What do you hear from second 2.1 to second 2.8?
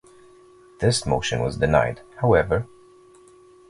however.